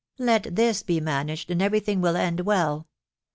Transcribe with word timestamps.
•Let 0.17 0.55
this 0.55 0.81
be 0.81 0.99
^STMgpi^ 0.99 1.45
and 1.51 1.61
every 1.61 1.79
thing 1.79 2.01
will 2.01 2.15
end 2.15 2.39
well. 2.39 2.87